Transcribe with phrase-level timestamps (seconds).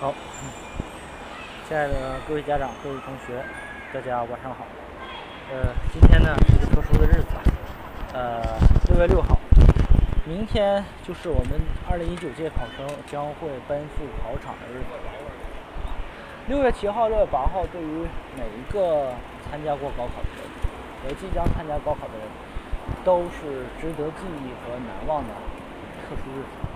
[0.00, 0.14] 好，
[1.66, 3.42] 亲爱的各位家长、各位同学，
[3.92, 4.64] 大家晚上好。
[5.50, 7.34] 呃，今天呢是个特殊的日子，
[8.14, 8.40] 呃，
[8.86, 9.36] 六月六号，
[10.24, 11.58] 明天就是我们
[11.90, 14.94] 二零一九届考生将会奔赴考场的日子。
[16.46, 18.06] 六月七号、六月八号，对于
[18.36, 19.12] 每一个
[19.50, 20.46] 参加过高考的人，
[21.02, 22.28] 和即将参加高考的人，
[23.04, 25.34] 都是值得记忆和难忘的
[26.08, 26.67] 特殊日子。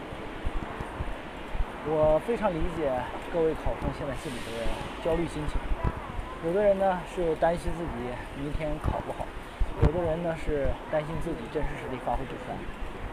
[1.85, 2.87] 我非常理解
[3.33, 4.63] 各位考生现在心里的
[5.03, 5.59] 焦虑心情。
[6.47, 7.91] 有的人呢是担心自己
[8.39, 9.27] 明天考不好，
[9.83, 12.57] 有的人呢是担心自己真实实力发挥不出来，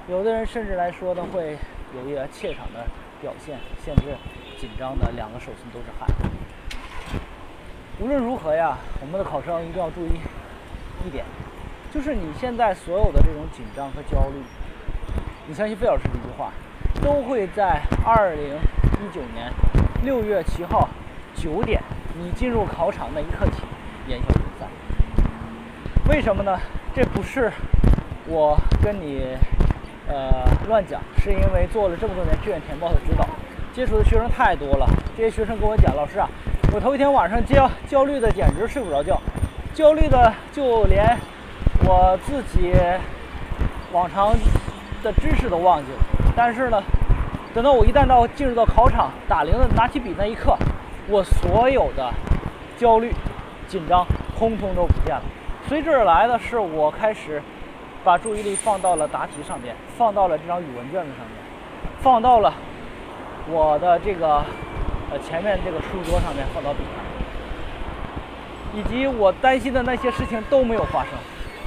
[0.08, 1.58] 有的人甚至来说呢会
[1.96, 2.86] 有一个怯场的
[3.20, 4.14] 表现，甚至
[4.60, 6.08] 紧张的两个手心都是汗。
[8.00, 10.12] 无论如何呀，我们的考生一定要注意
[11.08, 11.26] 一点，
[11.92, 14.38] 就是你现在所有的这种紧张和焦虑，
[15.48, 16.54] 你相信费老师的一句话。
[17.02, 18.56] 都会在二零
[19.02, 19.52] 一九年
[20.04, 20.90] 六月七号
[21.36, 21.82] 九点，
[22.18, 23.64] 你进入考场那一刻起
[24.08, 24.68] 烟消云散。
[26.10, 26.60] 为什么呢？
[26.94, 27.52] 这不是
[28.28, 29.38] 我跟你
[30.08, 33.26] 呃乱讲，是因为做了这么多年志愿填报的指导，
[33.74, 34.88] 接触的学生太多了。
[35.16, 36.28] 这些学生跟我讲，老师啊，
[36.74, 39.22] 我头一天晚上焦焦虑的简直睡不着觉，
[39.74, 41.18] 焦虑的就连
[41.86, 42.74] 我自己
[43.94, 44.36] 往常
[45.04, 46.09] 的知识都忘记了。
[46.42, 46.82] 但是呢，
[47.54, 50.58] 等到我一旦到进入到考场打铃的拿起笔那一刻，
[51.10, 52.10] 我所有的
[52.78, 53.14] 焦虑、
[53.68, 54.06] 紧张，
[54.38, 55.22] 通通都不见了。
[55.68, 57.44] 随之而来的是，我开始
[58.06, 61.36] 把注意力放到了答题上面，放到了这张语文卷子上面，
[62.00, 62.54] 放到了
[63.50, 64.38] 我的这个
[65.12, 71.12] 呃前面这个书桌上面，放到笔上，以及我担心的那些事情都没有发生，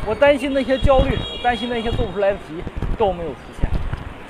[0.07, 1.15] 我担心那些焦虑，
[1.45, 2.65] 担心那些做不出来的题
[2.97, 3.71] 都没有出现。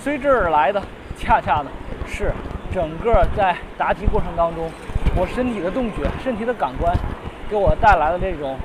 [0.02, 0.82] 随之而来的，
[1.16, 1.70] 恰恰呢
[2.08, 2.32] 是
[2.74, 4.68] 整个在答题过程当中，
[5.14, 6.92] 我身体的动觉、身体的感官，
[7.48, 8.58] 给我带来了这种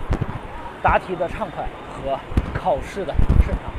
[0.81, 2.17] 答题的畅快和
[2.59, 3.13] 考试的
[3.45, 3.71] 顺畅。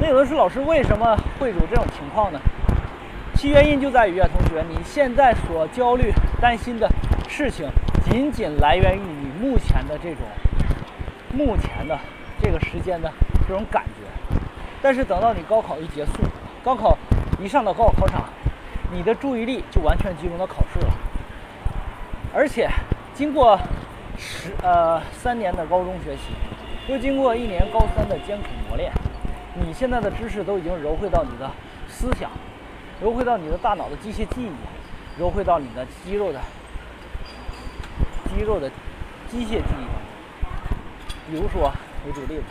[0.00, 2.40] 那有的说，老师为什么会有这种情况呢？
[3.36, 6.90] 其原因就在于啊，同学，你现在所焦虑、担心的
[7.28, 7.70] 事情，
[8.10, 10.26] 仅仅来源于你目前的这种
[11.32, 11.96] 目前的
[12.42, 13.08] 这个时间的
[13.46, 13.99] 这种感觉。
[14.82, 16.12] 但是等到你高考一结束，
[16.64, 16.96] 高考
[17.38, 18.24] 一上到高考考场，
[18.90, 20.92] 你的注意力就完全集中到考试了。
[22.34, 22.68] 而且
[23.14, 23.58] 经过
[24.16, 26.32] 十呃三年的高中学习，
[26.88, 28.90] 又经过一年高三的艰苦磨练，
[29.54, 31.50] 你现在的知识都已经揉汇到你的
[31.86, 32.30] 思想，
[33.02, 36.40] 揉汇到你的大脑的机械记忆，揉汇到你的肌肉的
[38.32, 38.70] 肌肉的
[39.28, 41.30] 机械记忆。
[41.30, 41.70] 比如说，
[42.06, 42.44] 我举个例子。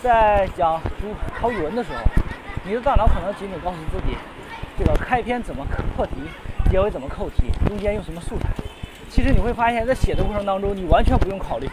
[0.00, 1.08] 在讲读
[1.40, 1.98] 考语文的时候，
[2.64, 4.16] 你的大脑可能仅仅告诉自己，
[4.78, 5.66] 这个开篇怎么
[5.96, 6.14] 破题，
[6.70, 8.48] 结尾怎么扣题，中间用什么素材。
[9.10, 11.68] 其实你会发现在写的过程当中，你完全不用考虑，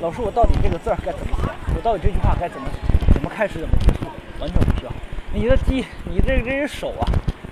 [0.00, 2.66] 老师我到底这个字儿该怎么写，我到底这句话该怎么
[3.12, 4.06] 怎么开始怎么结束，
[4.40, 4.92] 完全不需要。
[5.32, 7.06] 你的机，你这这只手啊，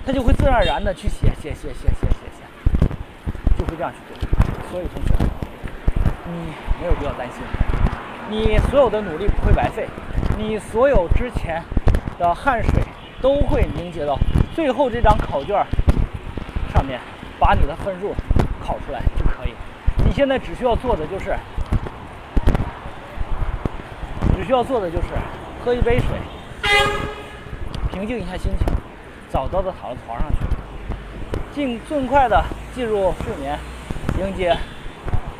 [0.05, 2.43] 它就会自然而然的去写写写写写写写，
[3.57, 4.29] 就会这样去做。
[4.73, 5.15] 所以同学，
[6.27, 7.43] 你没有必要担心，
[8.29, 9.87] 你所有的努力不会白费。
[10.37, 11.63] 你所有之前
[12.19, 12.83] 的汗水
[13.23, 14.19] 都会凝结到
[14.55, 15.67] 最后这张考卷
[16.73, 17.01] 上面，
[17.39, 18.15] 把你的分数
[18.63, 19.55] 考出来就可以。
[20.05, 21.35] 你现在只需要做的就是，
[24.37, 25.09] 只需要做的就是
[25.65, 26.09] 喝一杯水，
[27.91, 28.67] 平静一下心情，
[29.31, 30.37] 早早的躺到床上去，
[31.55, 32.45] 尽尽快的
[32.75, 33.59] 进入睡眠，
[34.21, 34.55] 迎接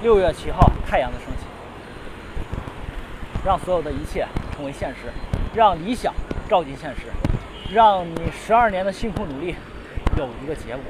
[0.03, 1.45] 六月七号太阳的升起，
[3.45, 4.27] 让所有的一切。
[4.57, 5.13] 成为现实，
[5.55, 6.15] 让理想
[6.49, 7.03] 照进现实，
[7.75, 9.55] 让你十二年的辛苦努力
[10.17, 10.83] 有一个结果，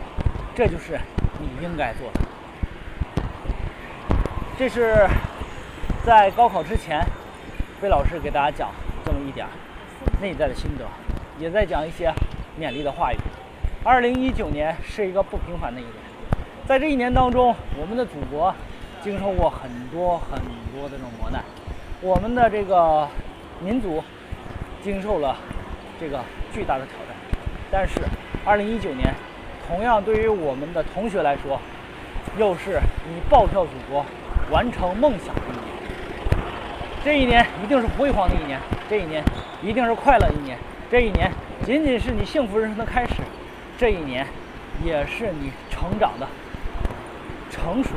[0.55, 0.97] 这就是
[1.41, 2.21] 你应该做的。
[4.57, 5.09] 这是
[6.05, 7.05] 在高考之前，
[7.83, 8.71] 魏老师给大家讲
[9.05, 9.45] 这么一点
[10.23, 10.85] 内在的心得，
[11.41, 12.15] 也在讲一些
[12.61, 13.17] 勉励的话语。
[13.83, 15.95] 二零一九年是一个不平凡的一年，
[16.69, 18.55] 在这一年当中，我们的祖国
[19.03, 20.39] 经受过很多很
[20.73, 21.43] 多的这种磨难，
[22.01, 23.09] 我们的这个。
[23.61, 24.03] 民族
[24.83, 25.37] 经受了
[25.99, 26.21] 这个
[26.53, 27.17] 巨大的挑战，
[27.71, 28.01] 但是
[28.45, 29.15] 2019年
[29.67, 31.61] 同样对于我们的同学来说，
[32.39, 34.05] 又是你报效祖国、
[34.51, 35.63] 完成梦想的一年。
[37.05, 38.61] 这一年一定是辉煌的一年，
[38.91, 39.25] 这一年
[39.63, 40.59] 一定是快乐一年，
[40.91, 41.33] 这一年
[41.65, 43.15] 仅仅是你幸福人生的开始，
[43.79, 44.27] 这一年
[44.85, 46.29] 也是你成长的、
[47.51, 47.91] 成熟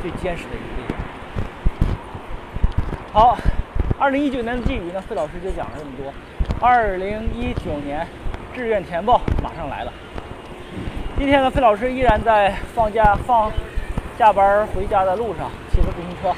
[0.00, 1.00] 最坚实的一个年。
[3.12, 3.36] 好。
[4.02, 6.12] 二零一九年的寄语呢，费老师就讲了这么多。
[6.60, 8.04] 二零一九年
[8.52, 9.92] 志愿填报马上来了，
[11.16, 13.48] 今天呢，费老师依然在放假放
[14.18, 16.34] 下班回家的路上，骑着自行车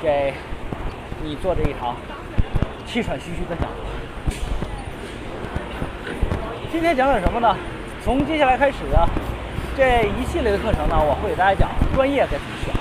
[0.00, 0.32] 给
[1.22, 1.94] 你做这一堂
[2.86, 3.70] 气喘吁吁的讲座。
[6.72, 7.54] 今天讲点什么呢？
[8.02, 9.06] 从接下来开始啊
[9.76, 12.74] 这一系列的课程呢，我会给大家讲专业该怎么选。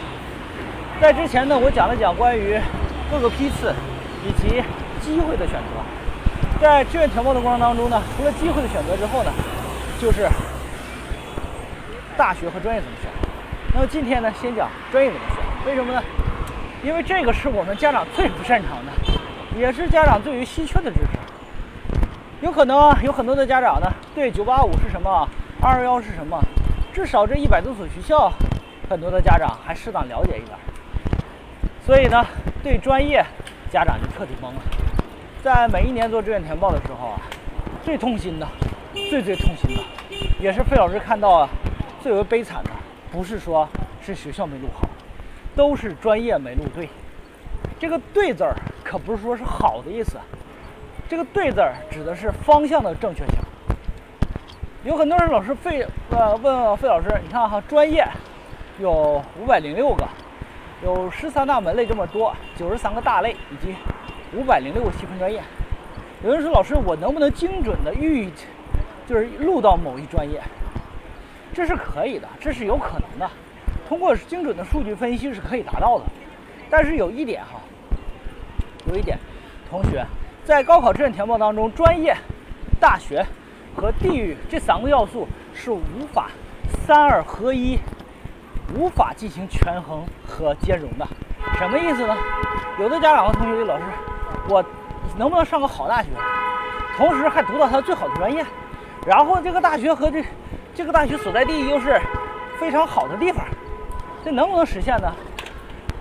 [1.02, 2.58] 在之前呢，我讲了讲关于
[3.12, 3.76] 各个批次
[4.26, 4.64] 以及
[5.02, 6.60] 机会的选择。
[6.60, 9.32] 在志愿填报的过程当中呢，除了机会的选择之后呢，
[10.02, 10.28] 就是
[12.18, 13.10] 大学和专业怎么选。
[13.74, 15.38] 那么今天呢，先讲专业怎么选。
[15.68, 16.02] 为什么呢？
[16.84, 18.92] 因为这个是我们家长最不擅长的，
[19.58, 21.20] 也是家长最为稀缺的知识。
[22.42, 25.28] 有可能有很多的家长呢，对985是什么
[25.62, 26.40] ，211是什么，
[26.94, 28.32] 至少这一百多所学校，
[28.90, 30.56] 很多的家长还适当了解一点。
[31.86, 32.24] 所以呢，
[32.64, 33.26] 对专业
[33.76, 34.62] 家长就彻底懵了。
[35.44, 37.20] 在每一年做志愿填报的时候啊，
[37.84, 38.48] 最痛心的、
[38.94, 39.84] 最最痛心的，
[40.40, 41.50] 也是费老师看到啊
[42.02, 42.70] 最为悲惨的，
[43.12, 43.68] 不是说
[44.02, 44.88] 是学校没录好，
[45.58, 46.88] 都是专业没录对。
[47.78, 50.18] 这个“对”字儿可不是说是好的意思，
[51.10, 53.36] 这个“对”字儿指的是方向的正确性。
[54.86, 58.08] 有很多人老师费呃问费老师，你看哈，专业
[58.80, 60.08] 有五百零六个。
[60.86, 63.74] 有十三大门类这么多，九十三个大类以及
[64.38, 65.42] 五百零六个细分专业。
[66.24, 68.30] 有人说：“老师，我能不能精准的预，
[69.08, 70.40] 就是录到某一专业？”
[71.56, 73.28] 这是可以的，这是有可能的。
[73.90, 76.06] 通过精准的数据分析是可以达到的。
[76.70, 77.60] 但是有一点哈，
[78.88, 79.18] 有一点，
[79.72, 80.06] 同学
[80.44, 82.16] 在高考志愿填报当中，专业、
[82.80, 83.26] 大学
[83.76, 86.30] 和地域这三个要素是无法
[86.86, 87.80] 三二合一。
[88.74, 91.08] 无法进行权衡和兼容的，
[91.58, 92.18] 什么意思呢？
[92.80, 93.84] 有的家长和同学问老师
[94.50, 94.64] ：“我
[95.18, 96.10] 能不能上个好大学，
[96.98, 98.44] 同时还读到他最好的专业？
[99.06, 100.26] 然后这个大学和这
[100.74, 102.02] 这个大学所在地又是
[102.60, 103.46] 非常好的地方，
[104.24, 105.14] 这能不能实现呢？”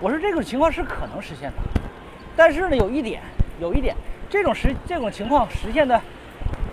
[0.01, 1.57] 我说这种情况是可能实现的，
[2.35, 3.23] 但是呢，有一点，
[3.61, 3.95] 有一点，
[4.29, 6.01] 这种实这种情况实现的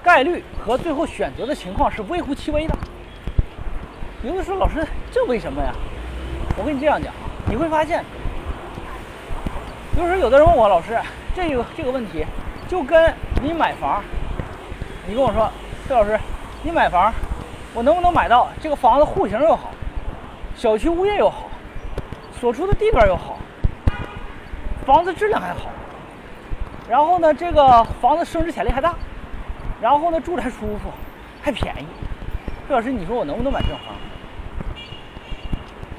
[0.02, 2.76] 概率和最后选择的情况是微乎其微的。
[4.24, 5.74] 有的说老师，这为什么呀？
[6.56, 7.12] 我跟你这样讲，
[7.48, 8.06] 你会发现，
[9.98, 10.96] 就是有的人问我老师，
[11.34, 12.24] 这个这个问题，
[12.68, 14.04] 就跟你买房，
[15.08, 15.50] 你跟我说，
[15.88, 16.20] 崔老师，
[16.62, 17.12] 你买房，
[17.74, 19.72] 我能不能买到这个房子户型又好，
[20.56, 21.50] 小区物业又好，
[22.40, 23.40] 所处的地段又好，
[24.86, 25.62] 房子质量还好，
[26.88, 28.94] 然后呢，这个房子升值潜力还大，
[29.82, 30.92] 然后呢，住着还舒服，
[31.42, 31.88] 还便宜。
[32.68, 33.96] 崔老师，你说我能不能买这房？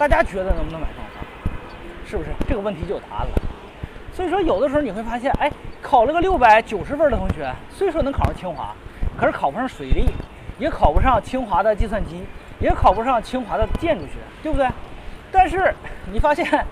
[0.02, 1.24] 大家觉得能不能买上房？
[2.04, 3.32] 是不是这个问题就有答案了？
[4.12, 5.48] 所以说，有的时候你会发现，哎，
[5.80, 8.74] 考了个六百九十分的同学，虽说能考上清华，
[9.16, 10.10] 可是考不上水利，
[10.58, 12.24] 也考不上清华的计算机，
[12.58, 14.68] 也考不上清华的建筑学，对不对？
[15.30, 15.72] 但是
[16.10, 16.66] 你发现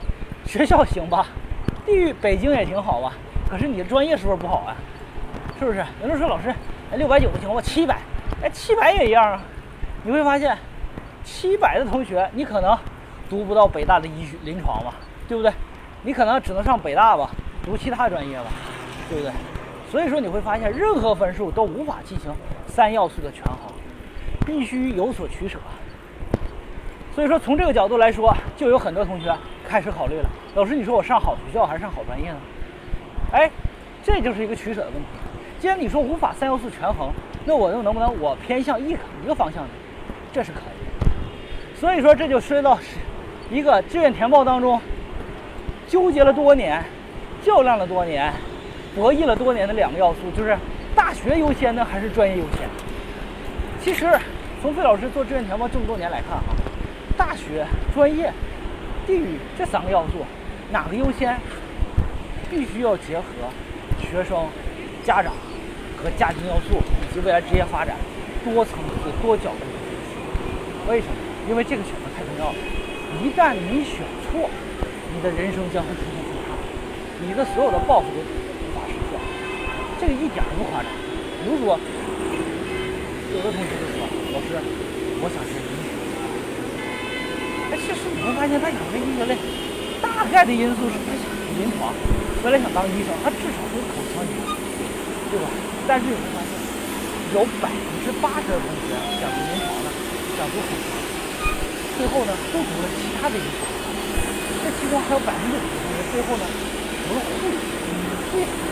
[0.44, 1.26] 学校行吧，
[1.86, 3.12] 地域北京也挺好啊，
[3.48, 4.76] 可是你的专业是不是不好啊？
[5.56, 5.86] 是不是？
[6.02, 6.52] 有人说老师，
[6.90, 7.96] 哎，六百九不行，我七百，
[8.42, 9.40] 哎，七百也一样啊。
[10.02, 10.58] 你会发现，
[11.22, 12.76] 七百的同学，你可能。
[13.30, 14.92] 读不到北大的医学临床吧，
[15.28, 15.52] 对不对？
[16.02, 17.30] 你可能只能上北大吧，
[17.64, 18.46] 读其他专业吧，
[19.08, 19.32] 对不对？
[19.88, 22.32] 所以说你会发现，任何分数都无法进行
[22.66, 23.72] 三要素的权衡，
[24.44, 25.58] 必须有所取舍。
[27.14, 29.32] 所以说从这个角度来说，就有很多同学
[29.64, 32.38] 开始考虑了：老师，你说我上好学校还是上好专业呢？
[33.32, 33.50] 哎，
[34.02, 35.08] 这就是一个取舍的问题。
[35.60, 37.12] 既然你说无法三要素权衡，
[37.44, 39.70] 那我又能不能我偏向一一个方向呢？
[40.32, 41.78] 这是可以。
[41.78, 42.78] 所以说这就涉及到。
[43.50, 44.80] 一个志愿填报当中，
[45.88, 46.82] 纠结了多年、
[47.44, 48.32] 较量了多年、
[48.94, 50.56] 博弈了多年的两个要素，就是
[50.94, 52.68] 大学优先呢，还是专业优先？
[53.82, 54.08] 其实，
[54.62, 56.44] 从费老师做志愿填报这么多年来看啊，
[57.16, 58.32] 大学、专业、
[59.04, 60.24] 地域这三个要素，
[60.70, 61.36] 哪个优先，
[62.48, 63.24] 必须要结合
[63.98, 64.46] 学生、
[65.04, 65.32] 家长
[65.96, 67.96] 和家庭要素以及未来职业发展
[68.44, 69.66] 多层次、多角度。
[70.88, 71.14] 为什么？
[71.48, 72.58] 因为这个选择太重要了。
[73.18, 74.48] 一旦你选错，
[75.10, 76.54] 你的人生将会出现错差，
[77.18, 79.18] 你的所有的抱负都无法实现。
[79.98, 80.88] 这个一点都不夸张。
[81.42, 81.74] 比如说，
[83.34, 84.56] 有的同学就说：“老师，
[85.20, 85.90] 我想学医学。”
[87.74, 89.36] 哎，其实你会发现，他想学医学类，
[90.00, 91.24] 大概的因素是他想
[91.58, 91.92] 临床，
[92.44, 94.54] 原来想当医生，他至少是口腔医生，
[95.28, 95.50] 对吧？
[95.88, 96.52] 但是你会发现，
[97.34, 99.88] 有百分之八十的同学想读临床的，
[100.38, 101.09] 想读口腔。
[102.00, 103.60] 最后呢，都读了其他的医学，
[104.64, 106.48] 这其中还有百分之五十的同学最后呢
[107.04, 107.60] 读了护理。
[108.32, 108.64] 为什么？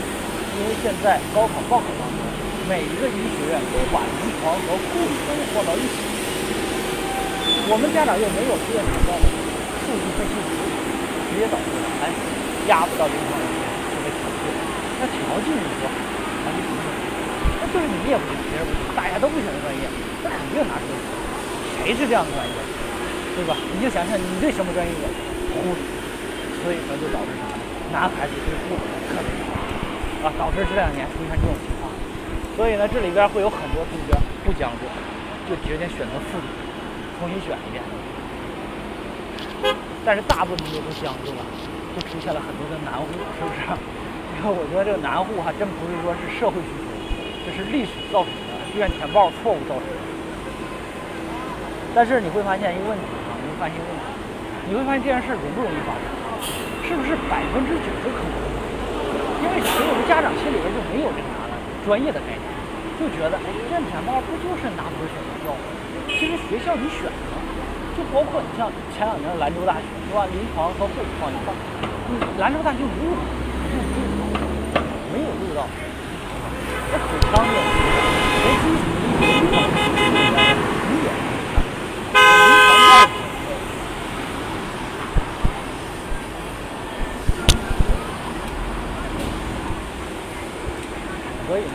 [0.57, 2.25] 因为现在高考报考当中，
[2.65, 6.01] 每一个医学院都把临床和护理专业放到一起。
[7.69, 9.29] 我们家长又没有志愿填报的
[9.85, 10.65] 数据分析能力，
[11.29, 12.09] 直接导致了哎
[12.65, 13.61] 压不到临床人员
[13.93, 14.41] 就被调剂。
[14.97, 16.81] 那调剂你说，那就什么？
[17.61, 19.85] 那就是你也不行，别人不行，大家都不选择专业，
[20.25, 20.97] 那肯定拿出来。
[21.85, 22.57] 谁是这样的专业？
[23.39, 23.55] 对吧？
[23.71, 25.07] 你就想想你对什么专业有
[25.55, 25.81] 忽视，
[26.59, 27.55] 所以说就导致什么？
[27.95, 31.87] 男孩子对护理特别少啊，导致这两年出现这种情况。
[32.59, 34.91] 所以呢，这里边会有很多同学不将就，
[35.47, 36.51] 就决定选择复读，
[37.23, 37.79] 重新选一遍。
[40.03, 41.41] 但是大部分同学都将就了，
[41.95, 43.07] 就出现了很多的难户，
[43.39, 43.63] 是不是？
[44.35, 46.91] 因为我觉得这个难户还真不是说是社会需求，
[47.47, 49.98] 这是历史造成的志愿填报错误造成的。
[51.95, 54.05] 但是你会发现一个问题啊，你会发现一个问题，
[54.71, 56.05] 你会发现这件事容不容易发生？
[56.87, 58.33] 是不是百分之九十可能？
[59.43, 61.55] 因为所有的家长心里边就没有这个啥呢？
[61.85, 62.47] 专业的概念，
[63.01, 65.61] 就觉得哎，志愿填报不就是拿分选学校吗？
[66.07, 67.35] 其实学校你选的，
[67.99, 70.25] 就包括你像前两年兰州大学是吧？
[70.31, 71.53] 临床和护理放一块，
[72.09, 73.19] 你兰州大学没有录
[74.15, 74.23] 到，
[75.13, 75.67] 没有录到，
[76.93, 77.59] 那很伤人。
[78.39, 79.67] 连基础的一些你也临床
[91.49, 91.73] 所以呢，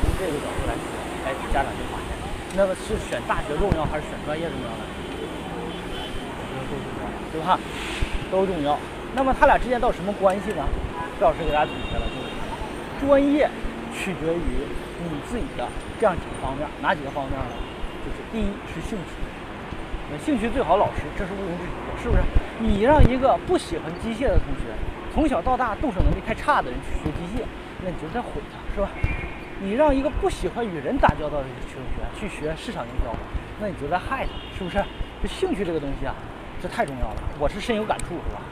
[0.00, 0.80] 从这个角度来说，
[1.26, 2.08] 哎，家长就发现，
[2.56, 4.84] 那么是选大学重要还是选专业重要呢？
[6.54, 7.58] 都重要，对吧？
[8.30, 8.78] 都重要。
[9.14, 10.64] 那么他俩之间到什么关系呢？
[11.20, 13.50] 赵老师给大家总结了，就是专业
[13.92, 14.62] 取决于
[15.02, 15.66] 你自己的
[15.98, 17.46] 这样几个方面，哪几个方面呢？
[18.04, 19.18] 就是第一是兴趣，
[20.12, 22.22] 那兴趣最好老师，这是毋庸置疑的，是不是？
[22.60, 24.70] 你让一个不喜欢机械的同学，
[25.12, 27.44] 从小到大动手能力太差的人去学机械。
[27.82, 28.88] 那你就在毁他，是吧？
[29.60, 33.14] 你让一个不喜欢与人打交道的同学去学市场营销，
[33.60, 34.76] 那你就在害他，是不是？
[35.22, 36.14] 就兴趣这个东西啊，
[36.60, 38.42] 这太重要了，我是深有感触，是吧？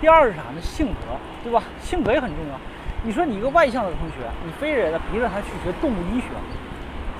[0.00, 0.60] 第二是啥呢？
[0.60, 1.62] 性格，对吧？
[1.80, 2.58] 性格也很重要。
[3.02, 6.28] 你说你一个外向的同学，你非得逼着他去学动物医学，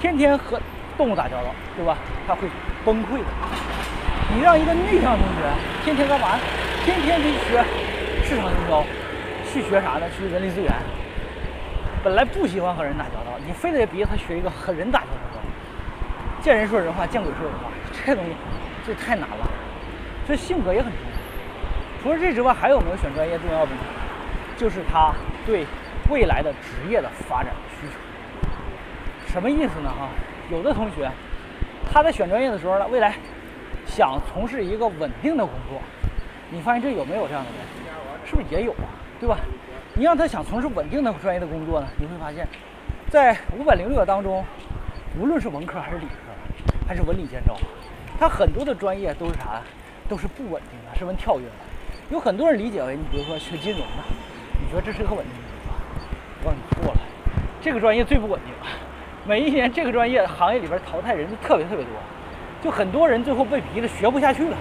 [0.01, 0.61] 天天和
[0.97, 1.99] 动物打交道，对吧？
[2.27, 2.49] 他会
[2.85, 3.27] 崩溃的。
[4.35, 5.43] 你让一个内向的同学
[5.85, 6.39] 天天干嘛？
[6.85, 7.65] 天天去学
[8.25, 8.83] 市场营销，
[9.53, 10.07] 去学啥呢？
[10.17, 10.73] 去人力资源。
[12.05, 17.73] 本来不喜欢和人打交道，你非得逼他学一个和人打交道的，见人说人话，见鬼说鬼话，
[18.05, 18.33] 这东西
[18.87, 19.51] 这太难了。
[20.29, 22.03] 这性格也很重要。
[22.03, 23.79] 除了这之外，还有没有选专业重要的呢？
[24.59, 25.15] 就是他
[25.47, 25.67] 对
[26.11, 29.33] 未来的职业的发展需求。
[29.33, 29.89] 什么意思呢？
[29.89, 30.11] 哈，
[30.51, 31.11] 有的同学
[31.91, 33.15] 他在选专业的时候呢，未来
[33.87, 35.81] 想从事一个稳定的工作，
[36.51, 37.61] 你发现这有没有这样的人？
[38.27, 38.93] 是不是也有啊？
[39.19, 39.39] 对吧？
[39.97, 41.87] 你让他想从事稳定的专业的工作呢？
[41.97, 42.49] 你会发现，
[43.09, 44.45] 在五百零六个当中，
[45.17, 46.15] 无论是文科还是理科，
[46.89, 47.57] 还是文理兼招，
[48.19, 49.63] 他很多的专业都是啥？
[50.09, 51.53] 都是不稳定的，是文跳跃的。
[52.11, 54.03] 有很多人理解为，你比如说学金融的，
[54.61, 55.73] 你说这是个稳定的工作？
[56.41, 57.01] 我告诉你错了，
[57.63, 58.67] 这个专业最不稳定了。
[59.25, 61.95] 每一年这个专业行业里边淘汰人就特别特别多，
[62.65, 64.57] 就很多人最后被逼的学不下去了，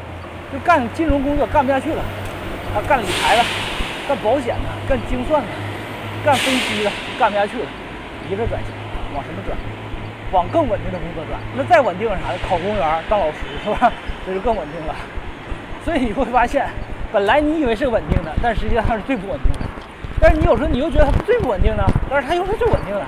[0.53, 2.03] 就干金融工作干不下去了，
[2.75, 3.43] 啊，干理财了。
[4.07, 5.47] 干保险的，干精算的，
[6.25, 7.67] 干分析的，干不下去了，
[8.29, 8.71] 一个转型，
[9.15, 9.57] 往什么转？
[10.31, 11.39] 往更稳定的工作转。
[11.55, 12.37] 那再稳定啥的？
[12.49, 13.91] 考公务员、当老师，是吧？
[14.25, 14.95] 这就更稳定了。
[15.85, 16.67] 所以你会发现，
[17.11, 19.59] 本来你以为是稳定的，但实际上是最不稳定的。
[20.19, 23.05] 但是你有时候你又觉得它最不稳定呢，但是它又是最稳定的。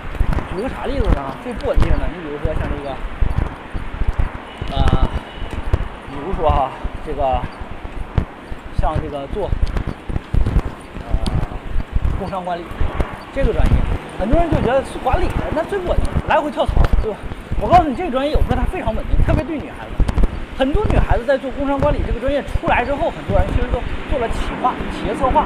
[0.56, 1.36] 举个啥例子呢？
[1.44, 2.96] 最不稳定的，你比如说像这个，
[4.72, 5.10] 呃，
[6.10, 6.70] 比如说哈，
[7.06, 7.42] 这个，
[8.80, 9.50] 像这个做。
[12.20, 12.64] 工商管理
[13.34, 13.74] 这个专业，
[14.20, 17.18] 很多人就觉得是管理的那最稳，来回跳槽，对吧？
[17.62, 20.04] 我告诉你，这个专业有时候它非常稳定，特别对女孩子。
[20.58, 23.80] 很多女孩子在做工商管理这个专业出来之后，很多人其实都
[24.10, 25.46] 做了企划、企业策划、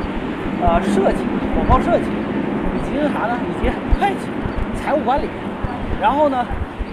[0.61, 3.37] 呃设计、广告设计，以及啥呢？
[3.49, 4.29] 以及会计、
[4.75, 5.27] 财务管理，
[5.99, 6.45] 然后呢，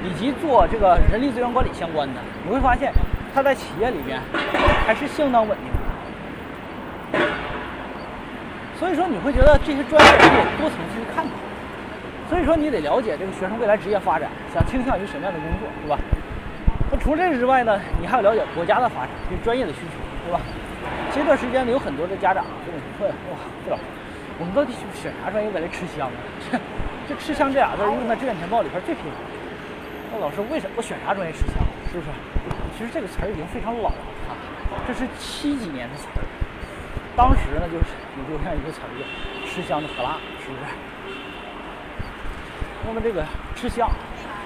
[0.02, 2.20] 以及做这个人力资源管理相关的。
[2.46, 2.90] 你会发现，
[3.34, 4.18] 他在企业里边
[4.86, 5.75] 还是相当稳定。
[8.78, 11.32] 所以说你会觉得这些专业你得多层次去看它，
[12.28, 15.98] 所以说你得了解这个学生未来职业发展，想倾向于什么样的工作，对吧？
[16.92, 19.96] 那除了这之外呢，你还要了解国家的发展，对专业的需求，
[20.28, 20.40] 对吧？
[21.14, 23.82] 这段时间呢，有很多的家长跟我说：“哇，费老师，
[24.38, 26.18] 我们到底选啥专业未来吃香啊？
[26.52, 26.58] 这
[27.08, 29.14] 这吃香这俩字用在志愿填报里边最频繁。
[30.12, 31.64] 那老师为什么我选啥专业吃香？
[31.90, 32.08] 是不是？
[32.76, 34.36] 其实这个词儿已经非常老了啊，
[34.86, 36.20] 这是七几年的词儿。
[37.16, 37.86] 当时呢，就是
[38.30, 39.02] 有这样一个词儿叫
[39.48, 40.60] “吃香的喝辣”，是不是？
[42.86, 43.24] 那么这个
[43.56, 43.90] “吃香”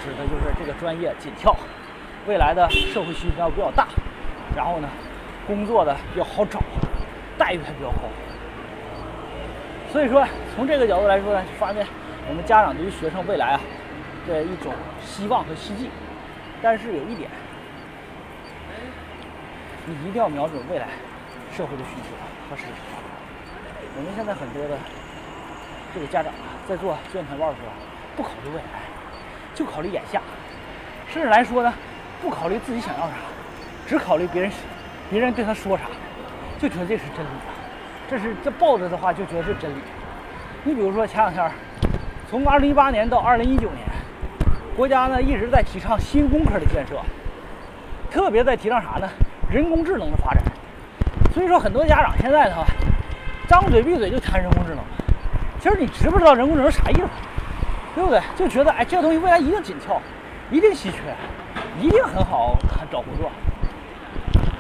[0.01, 1.57] 指的就是这个专业紧俏，
[2.29, 3.89] 未来的社会需求比较大，
[4.55, 4.89] 然后呢，
[5.49, 6.61] 工作的比较好找，
[7.37, 8.09] 待遇还比较高。
[9.91, 10.25] 所以说，
[10.55, 11.85] 从这个角度来说呢，发现
[12.29, 13.61] 我们家长对于学生未来啊
[14.29, 14.73] 的一种
[15.03, 15.91] 希望和希冀。
[16.63, 17.29] 但是有一点，
[19.87, 20.87] 你一定要瞄准未来
[21.51, 22.15] 社会的需求
[22.51, 22.65] 和实。
[23.97, 24.77] 我们现在很多的
[25.95, 27.71] 这个家长啊，在做卷谈报的时候，
[28.17, 28.83] 不考虑未来，
[29.55, 30.21] 就考虑眼下，
[31.09, 31.73] 甚至来说呢，
[32.21, 33.15] 不考虑自己想要啥，
[33.87, 34.51] 只考虑别人
[35.09, 35.85] 别人对他说啥，
[36.59, 37.29] 就觉得这是真理。
[38.11, 39.77] 这是这抱着的话就觉得是真理。
[40.65, 41.49] 你比如说前两天，
[42.29, 43.87] 从二零一八年到二零一九年，
[44.77, 47.01] 国家呢一直在提倡新工科的建设，
[48.11, 49.09] 特别在提倡啥呢？
[49.49, 50.43] 人工智能的发展。
[51.41, 52.67] 所以说很多家长现在的话，
[53.49, 54.85] 张嘴闭嘴就谈人工智能。
[55.59, 57.09] 其实你知不知道人工智能啥意思？
[57.95, 58.21] 对不对？
[58.37, 60.03] 就觉得哎，这个东西未来一定紧俏，
[60.51, 60.99] 一定稀缺，
[61.81, 62.59] 一定很好
[62.93, 63.31] 找工作。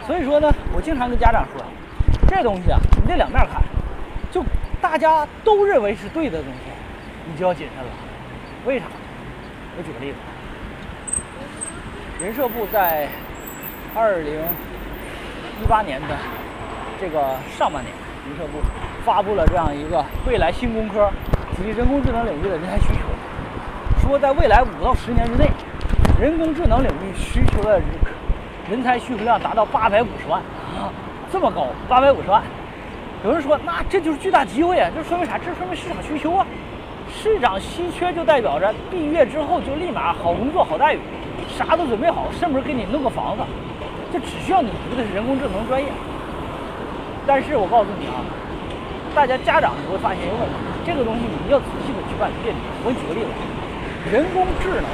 [0.06, 1.62] 所以说呢，我经常跟家长说。
[2.26, 3.62] 这东西啊，你得两面看。
[4.30, 4.42] 就
[4.80, 6.70] 大家都认为是对的东西，
[7.30, 7.90] 你就要谨慎了。
[8.64, 8.86] 为啥？
[9.76, 10.16] 我举个例子，
[12.24, 13.06] 人社部在
[13.94, 14.40] 二零
[15.62, 16.08] 一八年的
[17.00, 17.18] 这个
[17.56, 17.90] 上半年，
[18.28, 18.58] 人社部
[19.02, 21.10] 发布了这样一个未来新工科
[21.56, 25.50] 及人工智能领域的人才需求，说在未来五到十年之内，
[26.20, 27.88] 人工智能领域需求的人
[28.68, 30.42] 人才需求量达到八百五十万
[30.78, 30.92] 啊。
[31.32, 32.42] 这么高，八百五十万。
[33.24, 34.90] 有人说，那这就是巨大机会啊！
[34.94, 35.38] 这说明啥？
[35.38, 36.46] 这说明市场需求啊！
[37.10, 40.98] 市场稀缺就代表着毕业之后就立马好工作、好待遇，
[41.48, 43.42] 啥都准备好，甚至给你弄个房子。
[44.12, 45.88] 这只需要你读的是人工智能专业。
[47.26, 48.20] 但是我告诉你啊，
[49.14, 52.64] 大家家长你会发现一个问题：这个东西你要仔细的去办辨别。
[52.82, 53.30] 我举个例子，
[54.10, 54.88] 人工智能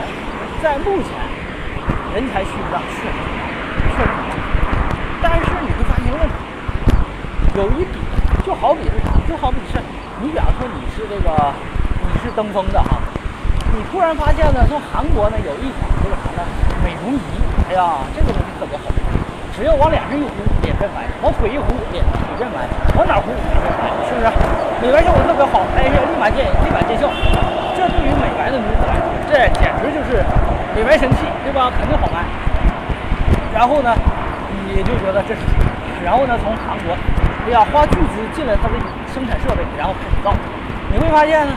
[0.60, 1.10] 在目前
[2.12, 3.16] 人才需求上确实
[3.94, 4.34] 确实很大。
[5.22, 6.34] 但是你会发现一个问题，
[7.56, 7.96] 有一笔
[8.44, 9.16] 就好比是啥？
[9.24, 9.80] 就好比是
[10.20, 11.30] 你，比方说你是这个
[12.04, 13.00] 你是登峰的哈，
[13.72, 16.44] 你突然发现呢，从韩国呢有一款这个啥呢？
[16.84, 17.20] 美容仪，
[17.70, 18.84] 哎呀，这个东西特别好，
[19.56, 20.28] 只要往脸上一糊，
[20.76, 24.28] 脸变白；往腿一糊，脸腿变白；往哪糊，脸变白，是不是？
[24.84, 27.08] 美白效果特别好，哎呀，立马见立马见效。
[27.72, 30.20] 这对于美白的女子来说，这简直就是
[30.76, 31.72] 美白神器，对吧？
[31.78, 32.24] 肯定好卖。
[33.54, 33.94] 然后呢？
[34.68, 35.40] 你就觉得这是，
[36.04, 36.92] 然后呢，从韩国，
[37.46, 38.74] 哎呀，花巨资进了他的
[39.14, 40.34] 生产设备，然后开始造。
[40.92, 41.52] 你会发现呢，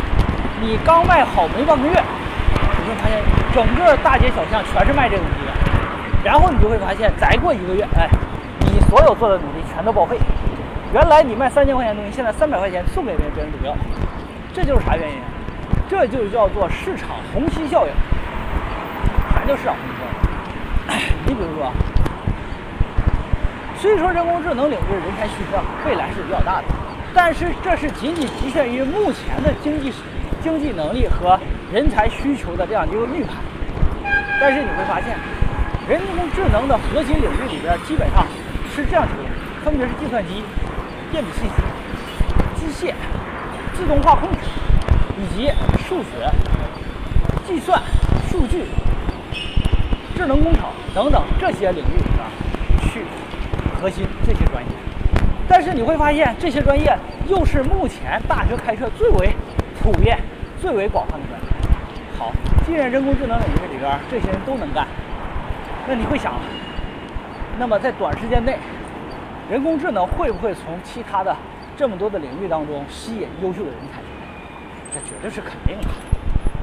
[0.62, 3.20] 你刚卖好没半个月，你会发现
[3.54, 5.52] 整个大街小巷全是卖这个东西的。
[6.24, 8.08] 然后你就会发现，再过一个月，哎，
[8.90, 10.18] 所有做的努力全都报废。
[10.92, 13.76] 原来你卖三千块钱东西，现在三百块钱送给别人，别人不要。
[14.54, 15.18] 这就是啥原因？
[15.88, 17.94] 这就叫做市场虹吸效应。
[19.32, 20.04] 啥叫市场虹吸效
[20.98, 21.00] 应？
[21.28, 21.72] 你比如说。
[23.78, 26.66] 虽说人工智能领域人才需求未来是比较大的，
[27.14, 29.94] 但是这是仅仅局限于目前的经济
[30.44, 31.40] 经济能力和
[31.72, 33.36] 人才需求的这样一个预判。
[34.42, 35.16] 但是你会发现，
[35.88, 38.26] 人工智能的核心领域里边基本上
[38.80, 39.24] 是这样几个，
[39.64, 40.44] 分别是计算机、
[41.12, 41.56] 电子信息、
[42.56, 42.94] 机械、
[43.74, 44.38] 自动化控制
[45.18, 45.52] 以及
[45.88, 46.32] 数学、
[47.46, 47.82] 计算、
[48.30, 48.66] 数据、
[50.16, 50.64] 智能工程
[50.96, 53.04] 等等这些领域里边去。
[53.82, 54.70] 核心这些专业，
[55.48, 56.94] 但是你会发现这些专业
[57.30, 59.34] 又是目前大学开设最为
[59.82, 60.20] 普遍、
[60.60, 61.48] 最为广泛的专业。
[62.18, 62.34] 好，
[62.68, 64.86] 既然人工智能领域里边这些人都能干，
[65.88, 66.34] 那你会想，
[67.60, 68.58] 那么在短时间内，
[69.52, 71.36] 人工智能会不会从其他的
[71.76, 74.00] 这么多的领域当中吸引优秀的人才？
[74.94, 75.90] 这绝对是肯定的，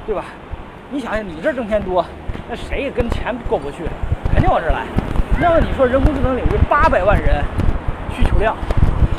[0.06, 0.24] 对吧？
[0.90, 2.02] 你想想，你这挣钱多，
[2.48, 3.84] 那谁也跟钱过不去，
[4.32, 4.86] 肯定往这来。
[5.38, 7.44] 那么你说人工智能领域八百万人
[8.16, 8.56] 需求量，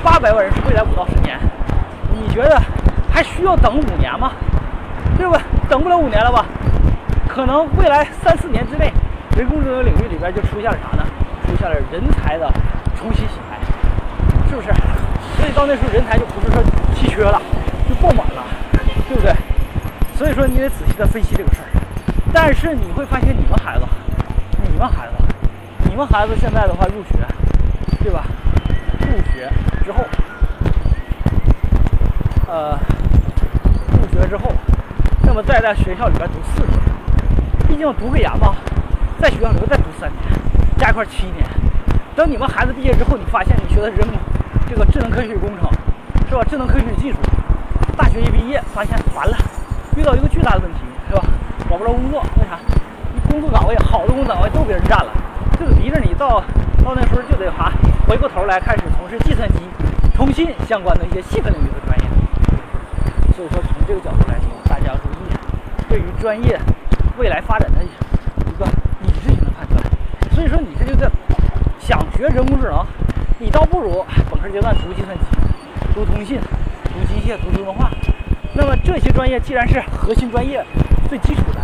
[0.03, 1.37] 八百万人是未来五到十年，
[2.11, 2.59] 你觉得
[3.13, 4.31] 还需要等五年吗？
[5.15, 5.39] 对吧？
[5.69, 6.43] 等不了五年了吧？
[7.27, 8.91] 可能未来三四年之内，
[9.37, 11.03] 人工智能领域里边就出现了啥呢？
[11.57, 12.51] 下来人才的
[12.95, 13.57] 重新洗牌，
[14.49, 14.67] 是不是？
[15.37, 16.63] 所以到那时候人才就不是说
[16.95, 17.41] 稀缺了，
[17.87, 18.43] 就爆满了，
[19.07, 19.33] 对不对？
[20.15, 21.67] 所以说你得仔细的分析这个事儿。
[22.33, 23.85] 但是你会发现你们孩子，
[24.71, 25.13] 你们孩子。
[25.89, 27.17] 你们孩子现在的话入学，
[28.03, 28.25] 对吧？
[28.99, 29.49] 入学
[29.83, 30.05] 之后，
[32.47, 32.77] 呃，
[33.93, 34.51] 入学之后，
[35.23, 36.79] 那么再在学校里边读四年，
[37.67, 38.55] 毕竟读个研嘛，
[39.19, 40.21] 在学校里边再读三年，
[40.77, 41.45] 加一块七年。
[42.15, 44.17] 等你们孩子毕业之后，你发现你学的人工
[44.67, 45.69] 这个智能科学与工程，
[46.27, 46.41] 是吧？
[46.49, 47.17] 智能科学与技术，
[47.95, 49.37] 大学一毕业发现完了，
[49.95, 51.21] 遇到一个巨大的问题，是吧？
[51.69, 52.57] 找不着工作，为啥？
[53.13, 55.11] 你工作岗位好的工作岗位都被人占了。
[55.59, 56.41] 这就逼着你到
[56.83, 57.71] 到那时候就得哈
[58.07, 59.59] 回过头来开始从事计算机、
[60.15, 62.05] 通信相关的一些细分领域的专业。
[63.35, 65.29] 所以说，从这个角度来说，大家要注意，
[65.89, 66.59] 对于专业
[67.17, 67.77] 未来发展的。
[70.37, 71.09] 所以说，你这就在
[71.79, 72.85] 想学人工智能，
[73.39, 75.23] 你倒不如本科阶段读计算机、
[75.95, 76.39] 读通信、
[76.83, 77.89] 读机械、读自动化。
[78.53, 80.63] 那么这些专业既然是核心专业、
[81.09, 81.59] 最基础的，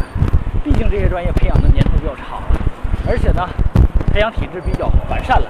[0.64, 2.42] 毕竟这些专业培养的年头比较长，
[3.08, 3.48] 而且呢，
[4.12, 5.48] 培养体制比较完善了，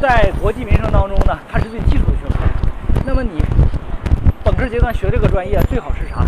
[0.00, 2.44] 在国际民生当中呢，它是最基础的学科。
[3.04, 3.42] 那么你
[4.44, 6.24] 本科阶段学这个专业，最好是啥？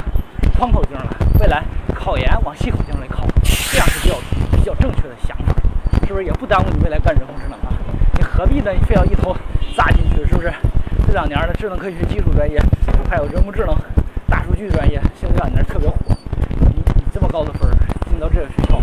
[0.59, 1.07] 宽口径了，
[1.39, 1.63] 未来
[1.95, 4.17] 考研往细口径来考，这样是比较
[4.57, 5.55] 比较正确的想法，
[6.07, 6.25] 是不是？
[6.25, 7.73] 也不耽误你未来干人工智能啊？
[8.17, 8.71] 你何必呢？
[8.87, 9.37] 非要一头
[9.77, 10.53] 扎进去，是不是？
[11.07, 12.61] 这两年的智能科学基础专业，
[13.11, 13.75] 还有人工智能。
[14.29, 15.97] 大数据专业现在这两年特别火，
[16.61, 17.75] 你你这么高的分儿
[18.11, 18.81] 进到这个学校，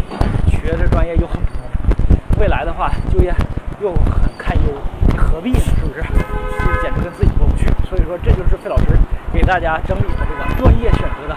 [0.50, 3.34] 学这专业又很普通，未来的话就业
[3.82, 4.74] 又很堪忧，
[5.08, 5.60] 你何必呢？
[5.60, 6.02] 是不是？
[6.02, 7.66] 这简直跟自己过不去。
[7.90, 8.86] 所以说，这就是费老师
[9.34, 11.36] 给大家整理的这个专业选择的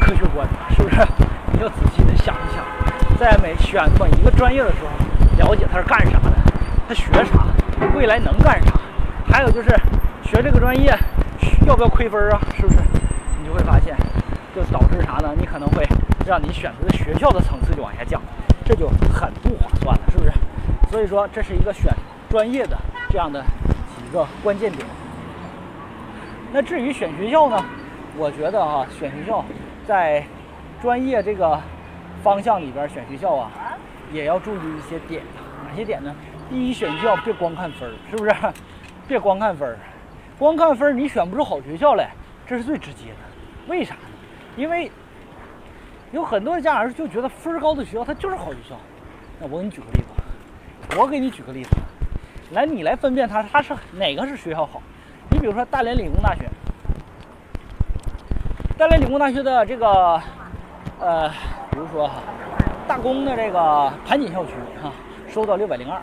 [0.00, 0.96] 科学观，是不是？
[1.54, 4.90] 你要仔细的想一想，在每选每一个专业的时候，
[5.44, 6.32] 了解他是干啥的，
[6.88, 7.44] 他学啥，
[7.94, 8.72] 未来能干啥，
[9.30, 9.68] 还有就是
[10.24, 10.96] 学这个专业
[11.66, 12.40] 要不要亏分啊？
[12.56, 12.78] 是不是？
[13.38, 13.94] 你就会发现，
[14.56, 15.34] 就导致啥呢？
[15.38, 15.86] 你可能会
[16.26, 18.20] 让你选择的学校的层次就往下降，
[18.64, 20.32] 这就很不划算了，是不是？
[20.90, 21.92] 所以说，这是一个选
[22.30, 22.78] 专业的
[23.10, 24.86] 这样的几个关键点。
[26.52, 27.62] 那至于选学校呢？
[28.16, 29.44] 我觉得啊，选学校
[29.86, 30.24] 在
[30.80, 31.60] 专业这个
[32.22, 33.50] 方向里边选学校啊，
[34.14, 35.22] 也要注意一些点。
[35.68, 36.14] 哪些点呢？
[36.48, 38.32] 第一，选校别光看分儿，是不是？
[39.08, 39.76] 别光看分儿，
[40.38, 42.10] 光看分儿你选不出好学校来，
[42.46, 43.16] 这是最直接的。
[43.66, 44.00] 为啥呢？
[44.56, 44.90] 因为
[46.12, 48.76] 有很多的家长就觉得分高的学校它就是好学校。
[49.40, 51.70] 那我给你举个例子，我给你举个例子，
[52.52, 54.80] 来你来分辨它它是哪个是学校好。
[55.30, 56.48] 你比如说大连理工大学，
[58.78, 60.22] 大连理工大学的这个
[61.00, 61.28] 呃，
[61.70, 62.22] 比如说哈，
[62.86, 64.92] 大工的这个盘锦校区哈，
[65.28, 66.00] 收到六百零二。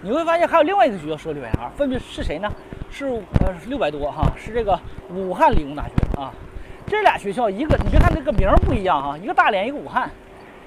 [0.00, 2.50] 你会发现还有另外一个学校收六百零二，分别是谁呢？
[2.90, 4.78] 是呃六百多哈，是这个
[5.10, 6.32] 武汉理工大学啊。
[6.86, 10.10] 这俩学校，一个你别看这个名儿不一样哈，一个大连，一个武汉，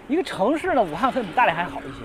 [0.08, 2.04] 一个城市呢，武汉可能比大连还好一些，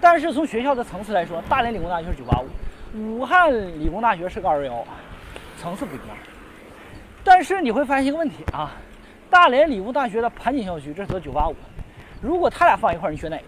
[0.00, 4.84] 但是从学校的层次来说，大连理工大学是九八五，武汉理工大学是个二幺幺，
[5.58, 6.16] 层次不一样。
[7.24, 8.72] 但是你会发现一个问题啊，
[9.30, 11.54] 大连理工大学的盘锦校区这是九八五，
[12.22, 13.44] 如果他俩放一块儿，你选哪个？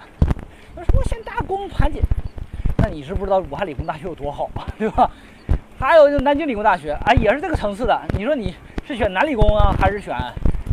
[0.75, 2.03] 我说我选大工盘锦，
[2.79, 5.09] 那你是不知道武汉理工大学有多好啊，对吧？
[5.79, 8.55] 还有就南京理工大学啊，也是这个层次的，你说你。
[8.87, 10.15] 是选南理工啊，还是选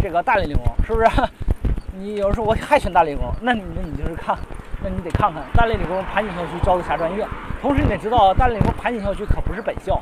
[0.04, 0.66] 这个大连理工？
[0.86, 1.08] 是不是？
[1.96, 4.38] 你有人说我还选大连理工，那你那你就是看，
[4.84, 7.26] 那你得看看大连理工盘锦校区招的啥专业。
[7.62, 9.98] 同时你得知道，大连理工盘锦校区可不是本校，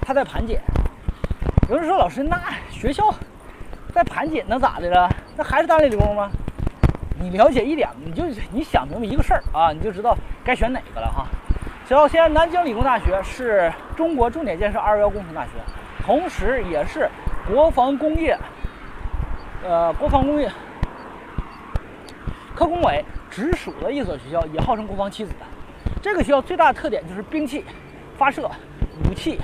[0.00, 0.58] 它在盘锦。
[1.68, 2.36] 有人说老师，那
[2.68, 3.14] 学校
[3.94, 5.08] 在盘锦能咋的了？
[5.36, 6.28] 那还是大连理工吗？
[7.22, 11.24] 你了解一点，你就你想明白一个事儿啊，你就知道该选哪个了哈。
[11.88, 15.50] 首先，南京理工大学是中国重点建设二幺幺工程大学，
[16.04, 17.08] 同时也是。
[17.44, 18.38] 国防工业，
[19.64, 20.48] 呃，国防工业
[22.54, 25.32] 科工委直属的一所学校，也号称国防七子。
[26.00, 27.64] 这个学校最大的特点就是兵器、
[28.16, 28.48] 发射、
[29.10, 29.40] 武器、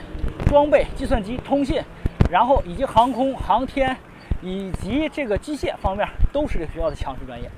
[0.47, 1.83] 装备、计算机、通信，
[2.31, 3.97] 然后以及航空航天
[4.43, 7.51] 以及这个机械方面，都是这学校的强势专业。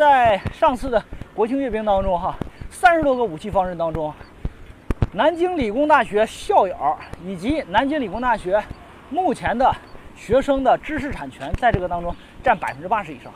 [0.00, 2.34] 在上次的国庆阅兵当中，哈，
[2.70, 4.10] 三十多个武器方阵当中，
[5.12, 6.74] 南京理工大学校友
[7.22, 8.58] 以及南京理工大学。
[9.10, 9.70] 目前的
[10.16, 13.30] 学生的知识产权在这个当中占百分之八十以上，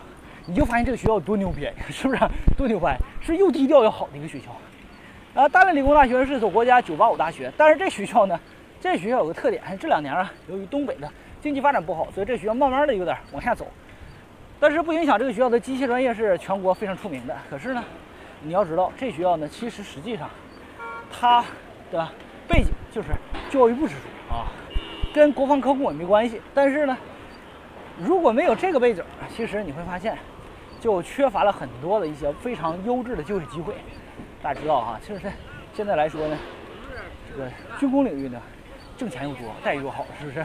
[0.47, 2.21] 你就发现这个学校有多牛逼， 是不是？
[2.57, 4.47] 多牛掰，是又低调又好的一个学校。
[5.39, 8.41] 啊，大连理工大学是所国家九八五大学，但是这学校呢，
[8.81, 11.07] 这学校有个特点，这两年啊，由于东北的
[11.43, 13.67] 经济发展不好，所以这学校慢慢的有点往下走。
[14.61, 17.37] 但是不影响这个学校的机械专业是全国非常出名的。
[17.51, 17.85] 可是呢，
[18.43, 20.31] 你要知道，这学校呢，其实实际上
[21.11, 21.45] 它
[21.91, 22.09] 的
[22.49, 23.09] 背景就是
[23.51, 24.47] 教育部直属啊。
[25.15, 26.97] 跟国防科工也没关系，但是呢，
[27.99, 30.19] 如果没有这个背景，其实你会发现，
[30.81, 33.75] 就缺乏了很多的一些非常优质的就业机会。
[34.43, 35.31] 大家知道哈，就是
[35.73, 36.37] 现在来说呢，
[37.31, 38.41] 这个军工领域呢，
[38.97, 40.45] 挣钱又多，待遇又好，是不是？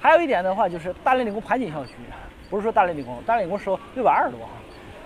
[0.00, 1.94] 还有一点的话，就是大连理工盘锦校区，
[2.54, 4.52] 不是说大连理工，大连理工收六百二十多哈，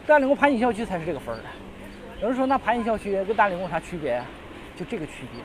[0.06, 1.44] 大连理工盘锦校区才是这个分儿的。
[2.20, 4.22] 有人说那盘锦校区跟大连理工有啥区别？
[4.76, 5.40] 就这个区别，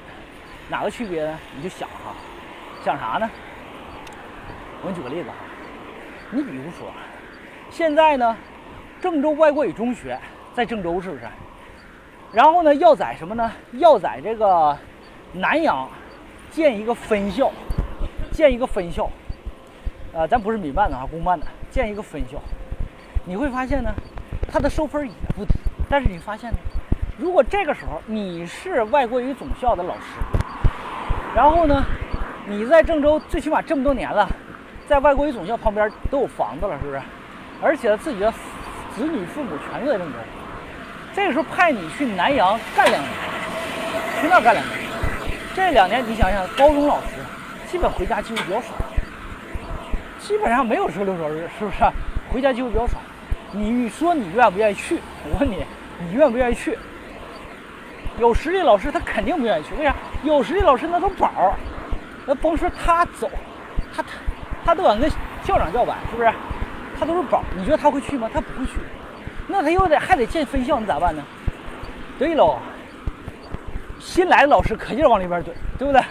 [0.68, 1.40] 哪个区别呢？
[1.56, 2.14] 你就想哈。
[2.84, 3.30] 想啥呢？
[4.82, 5.36] 我给你举个例子哈，
[6.32, 6.92] 你比如说，
[7.70, 8.36] 现在呢，
[9.00, 10.20] 郑州外国语中学
[10.54, 11.22] 在郑州是不是？
[12.34, 13.50] 然后呢，要在什么呢？
[13.76, 14.78] 要在这个
[15.32, 15.90] 南阳
[16.52, 17.50] 建一个分校，
[18.34, 19.10] 建一个分校。
[20.12, 22.40] 呃，咱不是民办的啊，公办的，建一个分校。
[23.26, 23.92] 你会发现呢，
[24.48, 25.54] 它的收分也不低。
[25.90, 26.58] 但是你发现呢，
[27.18, 30.02] 如果这个时候你是外国语总校的老师，
[31.36, 31.84] 然后呢，
[32.46, 34.30] 你在郑州最起码这么多年了，
[34.88, 37.02] 在外国语总校旁边都有房子了，是不是？
[37.60, 38.32] 而且自己的
[38.96, 40.20] 子女父母全在郑州。
[41.16, 43.12] 这个时候派你去南阳干两年，
[44.22, 44.80] 去那干两年。
[45.56, 47.08] 这两年你想想，高中老师
[47.72, 48.74] 基本回家机会比较少，
[50.24, 51.84] 基本上没有周六周日，是不是？
[52.32, 52.98] 回家机会比较少。
[53.52, 54.98] 你说你愿不愿意去？
[55.30, 55.66] 我问你，
[56.00, 56.78] 你愿不愿意去？
[58.18, 59.94] 有实力老师他肯定不愿意去，为啥？
[60.24, 61.54] 有实力老师那都宝儿，
[62.26, 63.30] 那甭说他走，
[63.94, 64.10] 他他
[64.64, 65.10] 他都敢跟
[65.44, 66.32] 校长叫板，是不是？
[66.98, 68.30] 他都是宝，你觉得他会去吗？
[68.34, 68.72] 他不会去。
[69.46, 71.22] 那他又得还得建分校，你咋办呢？
[72.18, 72.58] 对喽，
[74.00, 76.02] 新来的老师可劲往里边怼，对不对？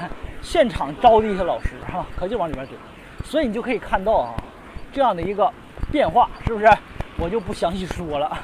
[0.43, 2.71] 现场招的一些老师哈，可劲往里边怼，
[3.23, 4.35] 所以你就可以看到啊，
[4.93, 5.51] 这样的一个
[5.91, 6.69] 变化，是不是？
[7.19, 8.37] 我就不详细说了，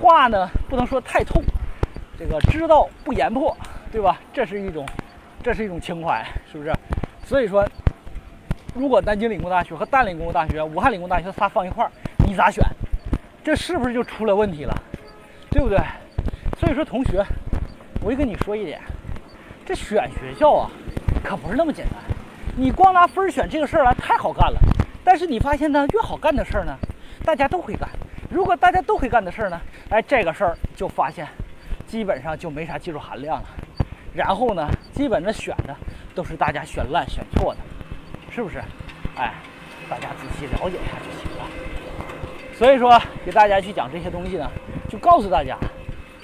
[0.00, 1.42] 话呢不能说太透，
[2.18, 3.54] 这个知道不言破，
[3.92, 4.18] 对吧？
[4.32, 4.86] 这是一种，
[5.42, 6.72] 这是一种情怀，是不是？
[7.24, 7.66] 所以说，
[8.74, 11.90] 如果南京理工大学和大连理工大学、武汉理工大学仨放一块儿，
[12.26, 12.64] 你咋选？
[13.44, 14.74] 这是不是就出了问题了，
[15.50, 15.78] 对不对？
[16.58, 17.24] 所以说，同学，
[18.02, 18.80] 我就跟你说一点，
[19.64, 20.70] 这选学校啊，
[21.22, 22.15] 可不是那么简单。
[22.58, 24.58] 你光拿分选这个事儿来太好干了，
[25.04, 26.74] 但是你发现呢，越好干的事儿呢，
[27.22, 27.86] 大家都会干。
[28.30, 31.28] 如果大家都会干的事儿呢，哎，这个事儿就发现
[31.86, 33.48] 基本上就没啥技术含量了。
[34.14, 35.76] 然后呢，基本的选的
[36.14, 37.60] 都是大家选烂选错的，
[38.30, 38.58] 是不是？
[39.16, 39.34] 哎，
[39.90, 41.44] 大家仔细了解一下就行了。
[42.54, 44.50] 所以说，给大家去讲这些东西呢，
[44.88, 45.58] 就告诉大家，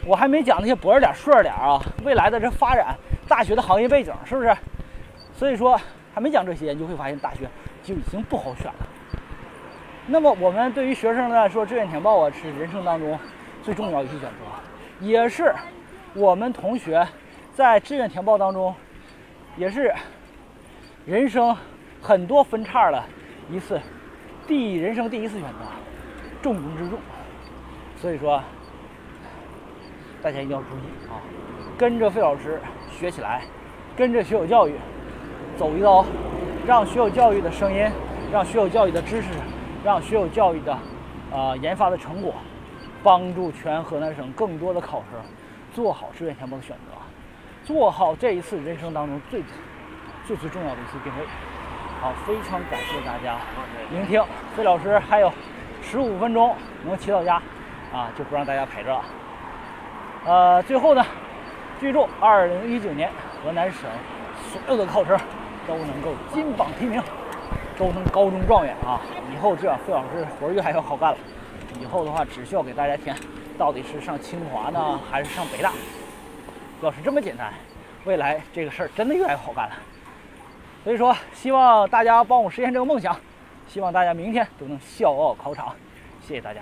[0.07, 2.97] 我还没讲那些薄着点、顺着点啊，未来的这发展，
[3.29, 4.57] 大学的行业背景是不是？
[5.35, 5.79] 所以说，
[6.15, 7.49] 还没讲这些，你就会发现大学
[7.83, 8.87] 就已经不好选了。
[10.07, 13.19] 那么，我们对于学生来说，志愿填报啊，是人生当中
[13.63, 15.55] 最重要一次选择，也是
[16.15, 17.07] 我们同学
[17.55, 18.75] 在志愿填报当中，
[19.57, 19.93] 也是
[21.07, 21.57] 人生
[22.01, 23.03] 很多分叉的
[23.51, 23.81] 一次
[24.47, 25.59] 第人生第一次选择。
[26.43, 26.99] 重中之重，
[27.97, 28.43] 所以说
[30.21, 31.23] 大家一定要注意啊！
[31.79, 33.43] 跟着费老师学起来，
[33.97, 34.75] 跟着学有教育
[35.59, 36.05] 走一遭，
[36.67, 37.89] 让学有教育的声音，
[38.33, 39.29] 让学有教育的知识，
[39.85, 40.77] 让学有教育的
[41.31, 42.35] 呃研发的成果，
[43.03, 45.21] 帮助全河南省更多的考生
[45.73, 46.93] 做好志愿填报的选择，
[47.65, 49.43] 做好这一次人生当中最
[50.27, 51.27] 最最重要的一次定位。
[52.01, 53.37] 好，非常感谢大家
[53.91, 54.23] 聆听
[54.57, 55.33] 费老师，还有。
[55.85, 56.55] 十五分钟
[56.87, 57.43] 能骑到家，
[57.93, 59.03] 啊，就不让大家陪着了。
[60.25, 61.05] 呃，最后呢，
[61.81, 63.11] 记住，二零一九年
[63.43, 63.91] 河南省
[64.49, 65.19] 所有的考生
[65.67, 67.03] 都能够金榜题名，
[67.79, 69.01] 都能高中状元啊！
[69.33, 71.19] 以后这样，费老师活越来越好干了。
[71.81, 73.17] 以后的话，只需要给大家填，
[73.57, 75.73] 到底是上清华呢，还是上北大？
[76.83, 77.53] 要是这么简单，
[78.05, 79.75] 未来这个事儿真的越来越好干了。
[80.85, 83.17] 所以说，希望大家帮我实现这个梦想。
[83.69, 85.75] 希望大家明天都能笑傲考场，
[86.27, 86.61] 谢谢大家。